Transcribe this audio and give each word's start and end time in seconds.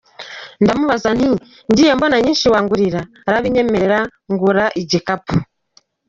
Ndamubaza 0.63 1.09
nti 1.15 1.27
ngiye 1.71 1.91
mbona 1.97 2.17
nyinshi 2.23 2.45
wangurira? 2.53 3.01
Arabinyemerera 3.27 3.99
ngura 4.31 4.65
igikapu,…. 4.81 5.35